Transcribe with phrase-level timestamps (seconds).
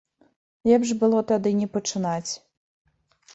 [0.69, 2.31] Лепш было тады не пачынаць.